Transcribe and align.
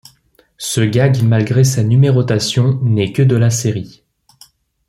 Ce 0.57 0.81
gag 0.81 1.21
malgré 1.21 1.63
sa 1.63 1.83
numérotation 1.83 2.79
n'est 2.81 3.11
que 3.13 3.21
de 3.21 3.35
la 3.35 3.51
série. 3.51 4.03